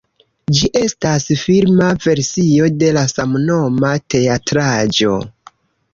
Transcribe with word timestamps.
Ĝi 0.59 0.69
estas 0.79 1.27
filma 1.41 1.89
versio 2.05 2.71
de 2.85 2.89
la 2.99 3.05
samnoma 3.15 3.95
teatraĵo. 4.15 5.15